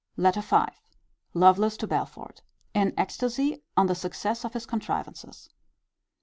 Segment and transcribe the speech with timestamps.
[0.17, 0.65] LETTER V.
[1.35, 2.41] Lovelace to Belford.
[2.73, 5.47] In ecstasy on the success of his contrivances.